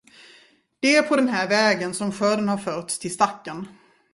Det 0.79 0.95
är 0.95 1.03
på 1.03 1.15
den 1.15 1.27
här 1.27 1.49
vägen, 1.49 1.93
som 1.93 2.11
skörden 2.11 2.49
har 2.49 2.57
förts 2.57 2.99
till 2.99 3.13
stacken. 3.13 3.67